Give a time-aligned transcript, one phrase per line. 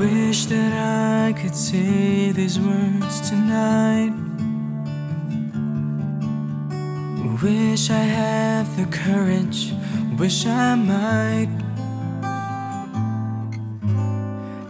[0.00, 0.72] wish that
[1.28, 4.14] I could say these words tonight.
[7.42, 9.74] Wish I had the courage,
[10.18, 11.52] wish I might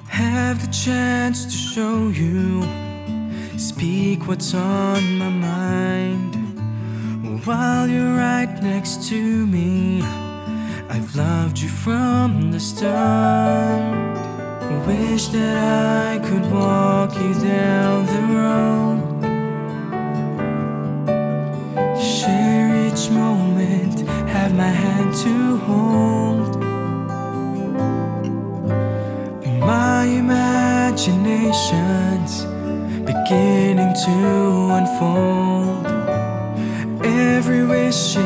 [0.09, 2.65] have the chance to show you,
[3.57, 6.35] speak what's on my mind
[7.47, 10.03] while you're right next to me.
[10.89, 14.10] I've loved you from the start.
[14.87, 18.99] Wish that I could walk you down the road.
[22.01, 26.57] Share each moment, have my hand to hold.
[29.61, 32.45] My imagination's
[33.05, 34.17] beginning to
[34.79, 35.87] unfold.
[37.05, 38.17] Every wish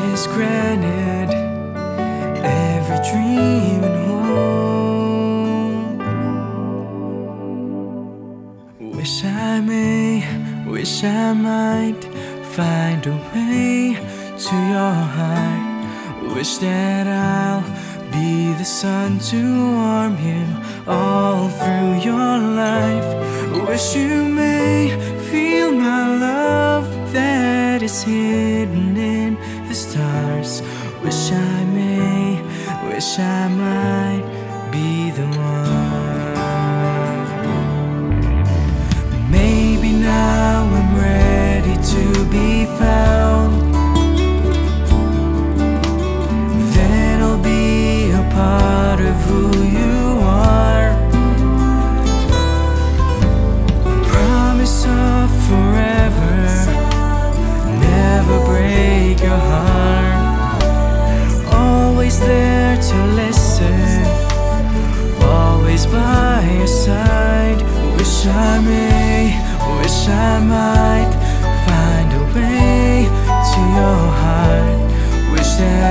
[9.05, 10.23] Wish I may,
[10.65, 12.03] wish I might
[12.55, 13.93] find a way
[14.45, 16.33] to your heart.
[16.33, 17.61] Wish that I'll
[18.11, 19.41] be the sun to
[19.77, 20.43] warm you
[20.87, 23.09] all through your life.
[23.69, 24.89] Wish you may
[25.29, 29.35] feel my love that is hidden in
[29.69, 30.63] the stars.
[31.03, 32.41] Wish I may,
[32.89, 36.14] wish I might be the one.
[62.15, 64.03] always there to listen,
[65.21, 67.61] always by your side.
[67.97, 69.35] Wish I may,
[69.81, 71.11] wish I might
[71.65, 73.05] find a way
[73.51, 74.79] to your heart.
[75.31, 75.83] Wish that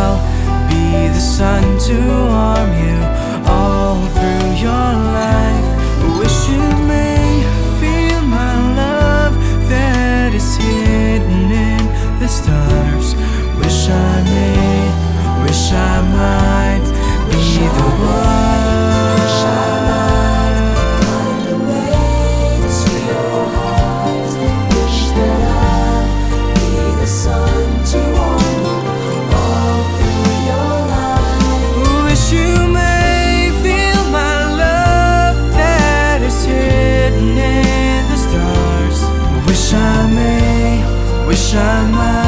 [0.00, 0.18] I'll
[0.68, 1.96] be the sun to
[2.32, 2.98] warm you
[3.46, 6.18] all through your life.
[6.18, 7.42] Wish you may
[7.80, 9.34] feel my love
[9.68, 12.73] that is hidden in the stars.
[41.34, 41.56] 什
[41.90, 42.23] 么